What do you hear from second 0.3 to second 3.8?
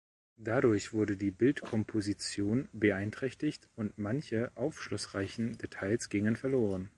Dadurch wurde die Bildkomposition beeinträchtigt